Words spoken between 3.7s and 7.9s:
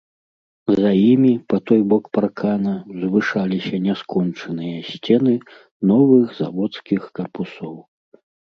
няскончаныя сцены новых заводскіх карпусоў.